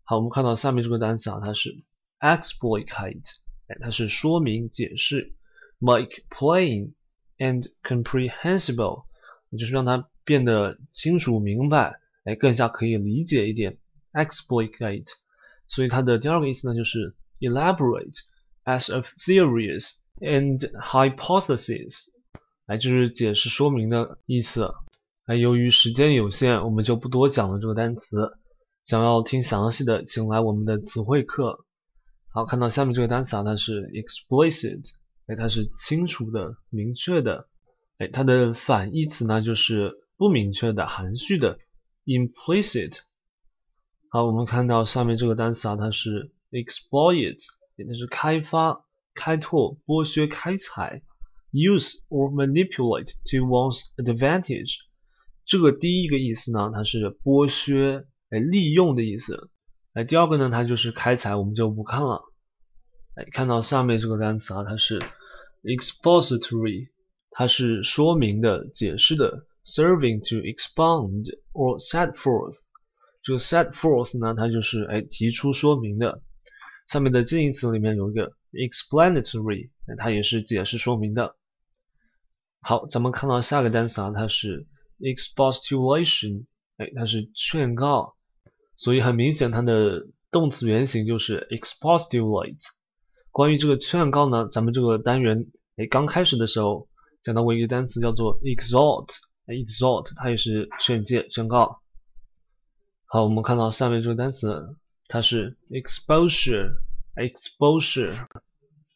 [0.05, 1.85] 好，我们看到下面这个单词啊，它是
[2.21, 3.25] explicate，
[3.67, 5.35] 哎，它是说明解释，
[5.79, 6.95] make plain
[7.39, 9.05] and comprehensible，
[9.51, 13.79] 也就是让它变得清楚明白，哎，更加可以理解一点。
[14.13, 15.09] explicate，
[15.69, 18.19] 所以它的第二个意思呢就是 elaborate
[18.65, 22.09] as of theories and hypotheses。
[22.68, 24.74] 哎，就是解释说明的意思。
[25.26, 28.38] 哎，由于时间有限，我们就不多讲了这个单词。
[28.84, 31.66] 想要听详细的，请来我们的词汇课。
[32.34, 34.84] 好，看到下面这个单词啊，它是 explicit，
[35.28, 37.48] 哎，它是清楚的、明确的。
[38.00, 41.60] 哎，它的反义词呢就是不明确的、含蓄的
[42.06, 43.00] implicit。
[44.10, 47.38] 好，我们看到下面这个单词啊，它是 exploit，
[47.78, 51.02] 也就是开发、开拓、剥削、开采。
[51.58, 54.78] Use or manipulate to one's advantage，
[55.46, 59.50] 这个第一个意思呢，它是剥削，哎，利用的意思。
[59.94, 62.22] 哎，第二个呢，它就是开采，我们就不看了。
[63.16, 65.02] 哎，看到下面这个单词啊，它是
[65.64, 66.90] expository，
[67.32, 72.58] 它是说明的、解释的，serving to expound or set forth。
[73.24, 76.22] 这个 set forth 呢，它就是哎提出说明的。
[76.88, 81.36] 下面的近义词里面有一个 explanatory，它也是解释说明的。
[82.68, 84.68] 好，咱们看到下个单词啊，它是
[85.00, 88.18] expostulation，哎，它是劝告，
[88.76, 92.60] 所以很明显它的动词原形就是 expostulate。
[93.32, 96.90] 关于这个劝告呢，咱们这个单元哎刚开始的时候
[97.22, 101.80] 讲到过一个单词叫做 exhort，exhort 它也是劝诫、宣告。
[103.06, 104.76] 好，我们看到下面这个单词，
[105.08, 108.28] 它是 exposure，exposure。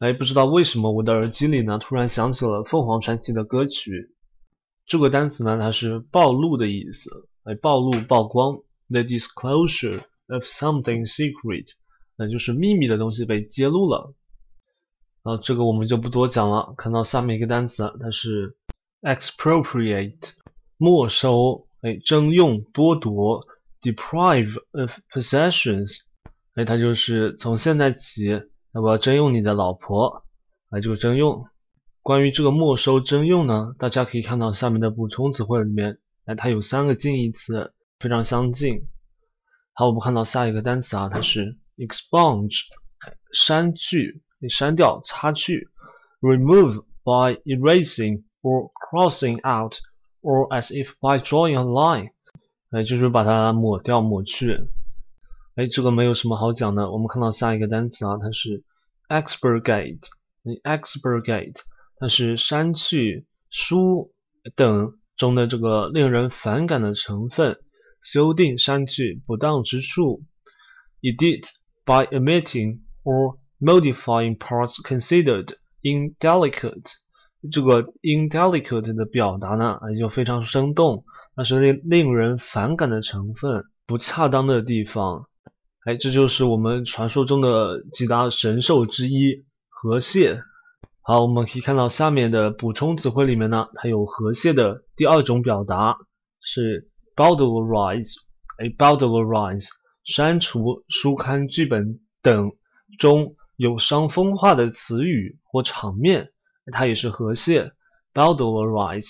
[0.01, 4.15] 哎，不知道为什么我的耳机里呢突然响起了凤凰传奇的歌曲。
[4.87, 11.67] 这个单词呢，它是暴露的意思，哎，暴露、曝光，the disclosure of something secret，
[12.15, 14.15] 那就是秘密的东西被揭露了。
[15.21, 16.73] 啊，这个我们就不多讲了。
[16.77, 18.57] 看到下面一个单词，它是
[19.03, 20.31] expropriate，
[20.77, 23.45] 没收，哎，征用、剥夺
[23.83, 25.99] ，deprive of possessions，
[26.55, 28.41] 哎，它就是从现在起，
[28.73, 30.23] 那我要征用你的老婆，
[30.69, 31.45] 来，这个征用。
[32.01, 38.87] 关于这个没收、征用呢，大家可以看到下面的补充词汇里面，哎，它有三个近义词，非常相近。
[39.73, 42.61] 好，我们看到下一个单词啊，它是 expunge，
[43.31, 45.69] 删去，你删掉、擦去
[46.21, 49.75] ；remove by erasing or crossing out
[50.21, 52.11] or as if by drawing a line，
[52.71, 54.67] 哎，就是把它抹掉、抹去。
[55.55, 56.91] 哎，这个没有什么好讲的。
[56.91, 58.63] 我们看到下一个单词啊，它是
[59.09, 61.57] expurgate，expurgate。
[61.97, 64.13] 它是删去书
[64.55, 67.57] 等中的这个令人反感的成分，
[68.01, 70.23] 修订、删去不当之处。
[71.01, 71.49] Edit
[71.83, 76.93] by omitting or modifying parts considered indelicate。
[77.51, 81.03] 这个 indelicate 的表达呢，也就非常生动，
[81.35, 85.27] 那是令令人反感的成分，不恰当的地方。
[85.83, 90.43] 哎，这就是我们传说中的几大神兽之一——河蟹。
[91.01, 95.97] 好，我们可以看到下面的补充词汇里面呢，它有河蟹的第二种表达
[96.39, 98.13] 是 bowdlerize，
[98.59, 99.65] 哎，bowdlerize，
[100.03, 102.51] 删除书刊、剧本等
[102.99, 106.31] 中有伤风化的词语或场面，
[106.71, 107.71] 它也是河蟹
[108.13, 109.09] bowdlerize。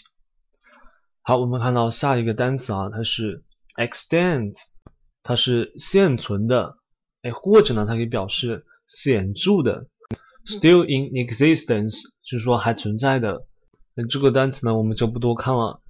[1.22, 3.44] 好，我们看到下一个单词啊，它是
[3.76, 4.54] “extend”
[5.24, 6.78] 它是现存的，
[7.22, 9.88] 哎，或者呢，它可以表示显著的。
[10.46, 13.46] Still in existence，就是说还存在的。
[13.94, 15.82] 那这个单词呢，我们就不多看了。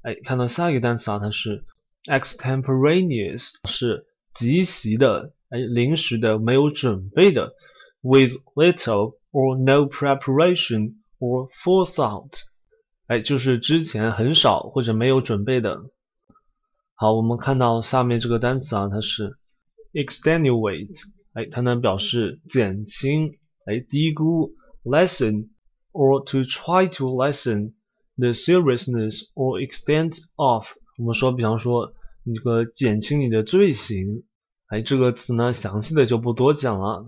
[0.00, 1.64] 哎，看到下一个单词啊，它是
[2.04, 7.52] extemporaneous，是即席的，哎，临时的，没有准备的。
[8.00, 12.32] With little or no preparation or forethought，
[13.06, 15.82] 哎，就是之前很少或者没有准备的。
[17.02, 19.36] 好，我们看到下面这个单词啊，它是
[19.92, 20.96] extenuate，
[21.32, 23.40] 哎，它能表示减轻。
[23.66, 24.52] 哎，低估
[24.84, 25.48] lessen
[25.90, 27.72] or to try to lessen
[28.16, 30.68] the seriousness or extent of。
[30.96, 34.22] 我们说，比方说，你这个减轻你的罪行。
[34.68, 37.04] 哎，这个词呢，详细的就不多讲了，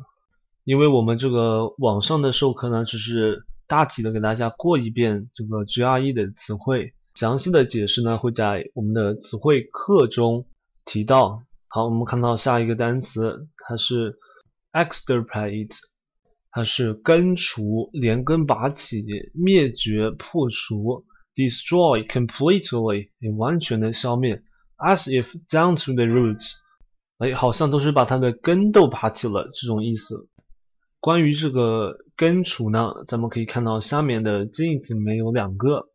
[0.65, 10.47] 因为我们这个网上的授课呢，只是大体的给大家过一遍这个 GRE 的词汇，详细的解释呢会在我们的词汇课中
[10.85, 11.43] 提到。
[11.69, 14.19] 好，我们看到下一个单词，它是
[14.73, 15.77] extirpate。
[16.57, 24.41] 它是根除、连根拔起、灭绝、破除，destroy completely，完全的消灭
[24.77, 26.53] ，as if down to the roots，
[27.19, 30.29] 哎，好像都是把它的根都拔起了这种意思。
[31.01, 35.89] 关于这个根除呢，咱们可以看到下面的近义词里面有两个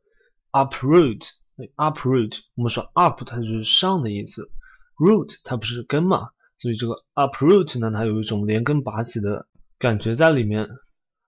[0.52, 4.50] ，uproot，uproot，我们说 up 它就是上的意思
[4.98, 9.48] ，root 它不是根嘛，所以这个 uproot 呢，它有一种连根拔起的。
[9.80, 10.68] 感觉在里面。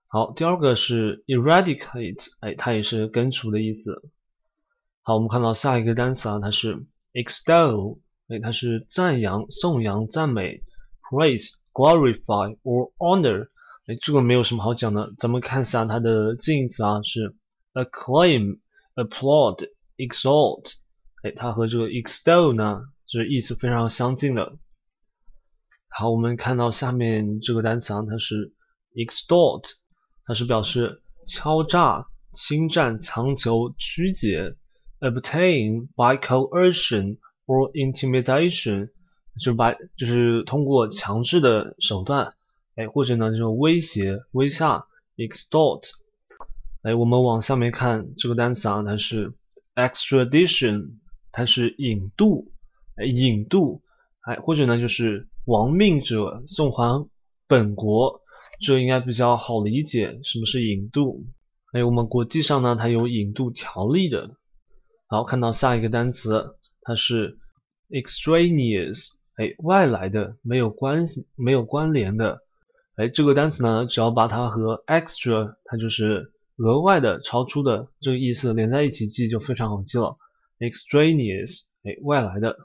[0.08, 4.02] 好，第二个是 eradicate，哎，它也是根除的意思。
[5.00, 10.62] 好，我们看到下一个单词啊，它是 extol，哎，它是赞扬、颂扬、赞美
[11.00, 13.48] ，praise、glorify or honor，
[13.86, 15.14] 哎，这个没有什么好讲的。
[15.16, 17.34] 咱们看一下它的近义词啊，是
[17.72, 18.58] acclaim、
[18.94, 20.72] applaud、exalt，
[21.22, 24.58] 哎，它和这个 extol 呢，就是意思非常相近的。
[25.88, 28.54] 好，我们看到下面这个单词啊，它是
[28.94, 29.64] extort，
[30.24, 34.54] 它是表示敲诈、侵占、强求、曲解
[35.00, 38.90] ；obtain by coercion or intimidation，
[39.42, 42.34] 就把就是通过强制的手段，
[42.74, 45.90] 哎，或者呢就是威胁、威吓；extort。
[46.82, 49.34] 哎，我们往下面看这个单词啊，它是
[49.74, 50.98] extradition，
[51.32, 52.52] 它是引渡，
[52.96, 53.82] 哎，引渡，
[54.20, 55.28] 哎，或者呢就是。
[55.44, 57.08] 亡命者送还
[57.48, 58.20] 本国，
[58.60, 60.20] 这应该比较好理解。
[60.22, 61.26] 什么是引渡？
[61.72, 64.36] 哎，我们国际上呢，它有引渡条例的。
[65.08, 67.40] 好，看到下一个单词，它是
[67.90, 72.42] extraneous，哎，外来的，没有关系、没有关联的。
[72.94, 76.30] 哎，这个单词呢，只要把它和 extra，它就是
[76.62, 80.16] 额外的、超出的这个意思连在一起记，就非常好记了。
[80.60, 82.56] extraneous，哎，外来的。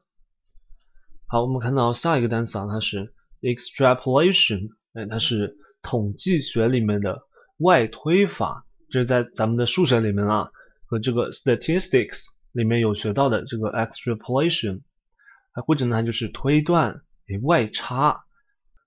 [1.26, 7.24] 好，我们看到下一个单词啊，它是 extrapolation，哎，它是统计学里面的
[7.58, 10.52] 外推法，这是在咱们的数学里面啊，
[10.86, 14.82] 和这个 statistics 里面有学到的这个 extrapolation，
[15.54, 18.26] 哎，或者呢就是推断，哎，外差，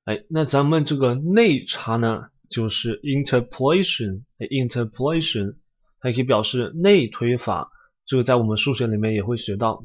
[0.05, 5.57] 哎，那咱们这个内差呢，就是 interpolation，哎，interpolation，
[6.01, 7.71] 它可以表示内推法，
[8.05, 9.85] 这个在我们数学里面也会学到。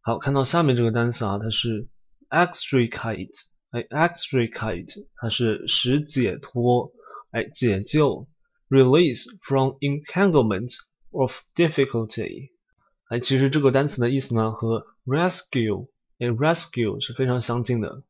[0.00, 1.88] 好，看到下面这个单词啊，它是
[2.30, 3.34] extricate，
[3.70, 6.92] 哎，extricate，它是使解脱，
[7.32, 8.26] 哎，解救
[8.70, 10.74] ，release from entanglement
[11.10, 12.52] of difficulty，
[13.08, 18.02] 哎，其实这个单词的意思呢和 rescue，哎，rescue 是非常相近的。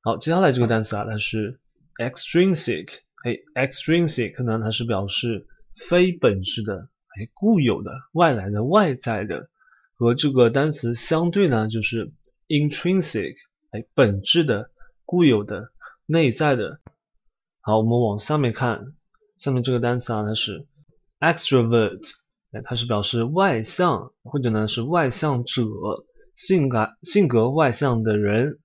[0.00, 1.60] 好，接下来这个单词啊，它是
[1.98, 2.88] extrinsic，
[3.24, 5.46] 哎，extrinsic 呢，它是表示
[5.88, 9.48] 非本质的，哎，固有的、外来的、外在的。
[9.96, 12.12] 和这个单词相对呢，就是
[12.48, 13.36] intrinsic，
[13.70, 14.70] 哎，本质的、
[15.04, 15.70] 固有的、
[16.04, 16.80] 内在的。
[17.60, 18.94] 好，我们往下面看，
[19.38, 20.66] 下面这个单词啊，它是
[21.20, 22.10] extrovert，
[22.50, 25.62] 哎，它是表示外向或者呢是外向者，
[26.34, 28.58] 性格性格外向的人。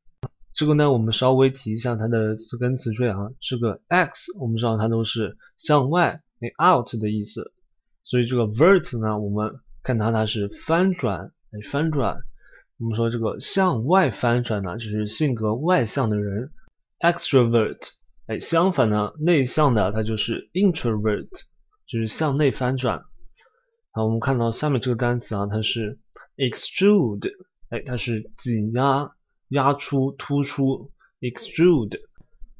[0.60, 7.54] 这个呢，我们稍微提一下它的词根词缀啊，这个 x 我们知道它都是向外，哎，out 的意思，
[8.04, 12.18] 所以这个 vert 呢，我们看它，它是翻转，哎，翻转。
[12.78, 16.52] 我们说这个向外翻转呢，就是性格外向的人
[17.00, 17.78] ，extrovert。
[18.26, 21.30] 哎，相反呢，内向的它就是 introvert，
[21.88, 23.06] 就是向内翻转。
[23.92, 26.00] 好，我们看到下面这个单词啊，它是
[26.36, 27.32] extrude，
[27.70, 29.14] 哎，它是挤压、
[29.50, 32.00] 压出、突出，extrude。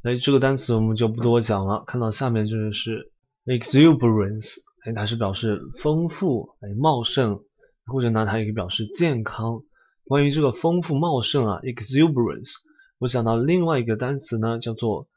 [0.04, 1.84] 哎，这个单词我们就不多讲了。
[1.88, 3.12] 看到下面这个是
[3.46, 4.56] exuberance。
[4.86, 7.44] 哎，它是表示丰富，哎，茂盛，
[7.86, 9.62] 或者呢，它也可以表示健康。
[10.06, 12.54] 关于这个丰富茂盛啊，exuberance，
[12.98, 15.08] 我想到另外一个单词呢，叫做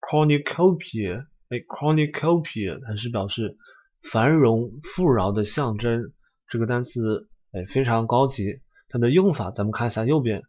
[0.00, 1.26] cornucopia。
[1.48, 3.56] 哎，cornucopia，它是表示
[4.02, 6.12] 繁荣富饶的象征。
[6.48, 10.42] 这个单词哎非常高级，它的用法咱们看一下右边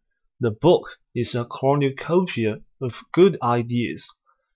[0.43, 4.03] ，The book is a cornucopia of good ideas，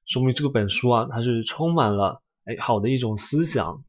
[0.06, 3.86] 说明这个本书啊，它是充满了哎好的一种思想。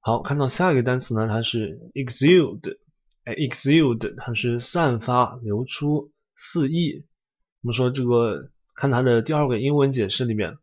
[0.00, 2.78] 好，看到下一个单词呢，它是 exude，
[3.22, 7.04] 哎，exude 它是散发、流出、肆意。
[7.62, 10.58] 我们说这个，看它的第二个英文解释里面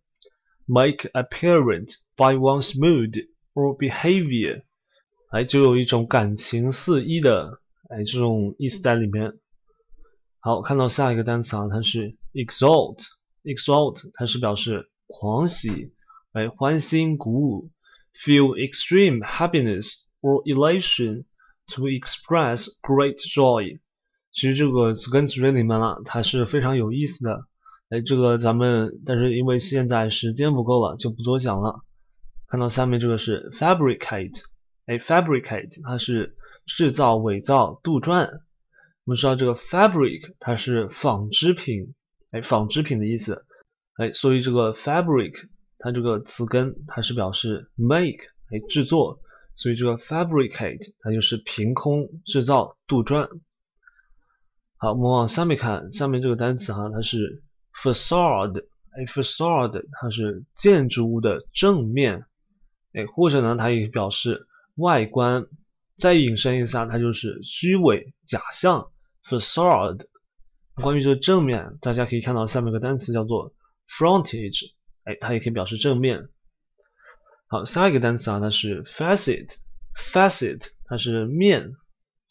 [0.65, 4.63] ，make apparent by one's mood or behavior，
[5.31, 9.31] 哎，就有一种感情肆意的，哎，这种意思在里面。
[10.45, 15.91] 好，看到下一个单词啊，它是 exalt，exalt 它是表示狂喜，
[16.33, 17.71] 哎，欢欣鼓舞。
[18.13, 21.23] feel extreme happiness or elation
[21.73, 23.79] to express great joy。
[24.31, 27.47] 其实这个词根词缀里面了，它是非常有意思的。
[27.89, 31.81] 哎，这个咱们但是因为现在时间不够了，就不多讲了。
[32.45, 34.43] 看到下面这个是 fabricate，
[34.85, 36.37] 哎，fabricate 它是
[36.67, 38.41] 制造、伪造、杜撰。
[39.05, 41.93] 我们知道这个 fabric 它是纺织品，
[42.31, 43.45] 哎，纺织品的意思。
[43.95, 45.49] 哎，所以这个 fabric。
[45.77, 49.19] 它这个词根它是表示 make 哎制作，
[49.53, 53.29] 所以这个 fabricate 它就是凭空制造杜撰。
[54.77, 57.43] 好，我们往下面看，下面这个单词哈，它是
[57.83, 58.65] facade
[58.97, 62.25] 哎 facade 它是建筑物的正面
[62.93, 65.45] 哎，或者呢它也表示外观。
[65.97, 68.87] 再引申一下，它就是虚伪假象
[69.29, 70.05] facade。
[70.75, 73.53] 关于这个正面，大家可以看到下面一个单词叫做
[73.87, 74.73] frontage。
[75.03, 76.29] 哎，它也可以表示正面。
[77.47, 81.73] 好，下一个单词啊，它是 facet，facet 它是面、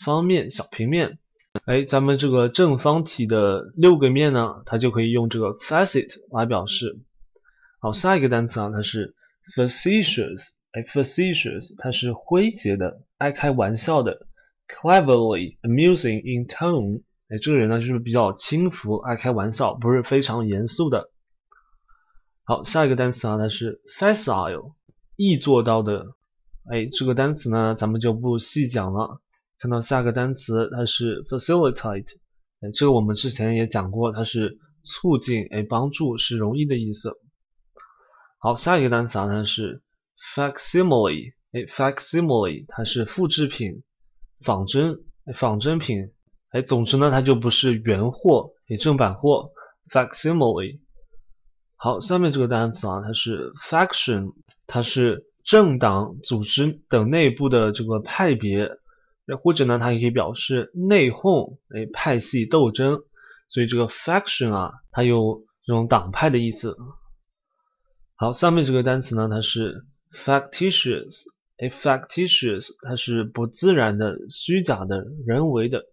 [0.05, 1.19] 方面、小平面。
[1.67, 6.99] 哎，咱们这个正方体的六个面呢，它就可以用这个 facet 来表示。
[7.81, 9.15] 好，下一个单词啊，它是
[9.57, 14.27] facetious，哎，facetious 它是诙谐的、爱开玩笑的
[14.69, 17.03] ，cleverly amusing in tone。
[17.29, 21.11] 哎，这个人呢就是比较轻浮、爱开玩笑，不是非常严肃的。
[22.45, 24.75] 好，下一个单词啊，它是 facile，
[25.17, 26.15] 易做到的。
[26.71, 29.21] 哎，这个单词呢，咱们就不细讲了。
[29.59, 32.17] 看到下个单词，它是 facilitate，
[32.61, 37.17] 哎，这个我们之前也讲过，它是促进，哎，帮助，是容易的意思。
[38.39, 39.83] 好，下一个单词啊，它是
[40.35, 43.83] facsimile，哎，facsimile 它是复制品、
[44.45, 44.99] 仿真、
[45.35, 46.13] 仿真品。
[46.51, 49.51] 哎，总之呢，它就不是原货，也，正版货
[49.91, 50.79] ，facsimile。
[51.75, 54.35] 好，下面这个单词啊，它是 faction，
[54.67, 58.71] 它是政党、组织等内部的这个派别，
[59.43, 63.01] 或者呢，它也可以表示内讧，哎，派系斗争。
[63.49, 66.77] 所以这个 faction 啊，它有这种党派的意思。
[68.15, 71.25] 好，下面这个单词呢，它是 factitious，
[71.58, 75.86] 哎，factitious 它是不自然的、虚假的、人为的，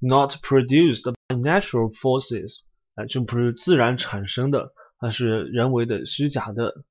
[0.00, 2.60] not produced by natural forces，
[2.94, 4.72] 哎，就不是自然产生的。
[5.00, 6.84] 它是人为的、虚假的。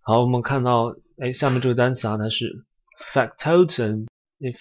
[0.00, 2.64] 好，我们看到，哎，下面这个单词啊，它是
[3.12, 4.06] factotum，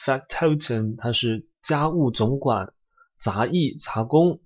[0.05, 2.73] factotum 它是家务总管、
[3.17, 4.39] 杂役、杂工；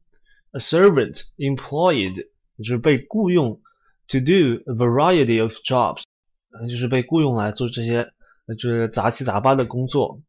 [0.51, 3.59] a servant employed 就是被雇佣，
[4.07, 6.03] to do a variety of jobs，
[6.68, 8.12] 就是被雇佣来做这些
[8.58, 10.20] 就是杂七杂八的工作。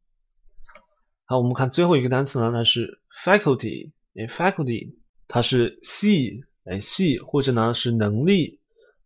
[1.26, 4.96] 好，我们看最后一个单词呢，它是 faculty，哎，faculty
[5.28, 8.60] 它是系，哎，系或者呢是能力，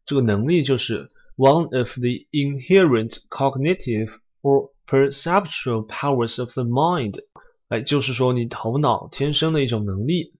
[0.06, 7.24] 这个能力就是 one of the inherent cognitive or perceptual powers of the mind，
[7.70, 10.34] 哎，就是说你头脑天生的一种能力。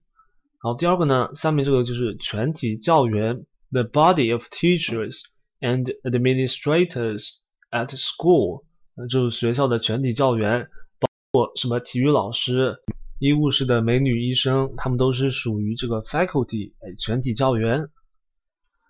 [0.58, 5.24] 好，第二个呢，下面这个就是全体教员，the body of teachers
[5.62, 7.36] and administrators
[7.70, 8.64] at school，
[9.08, 10.68] 就是学校的全体教员。
[10.98, 12.76] 包括什么体育老师、
[13.18, 17.88] 医务室的美女医生，他们都是属于这个 faculty，哎，全体教员。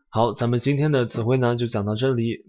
[0.09, 2.45] 好，咱们今天的词汇呢就讲到这里。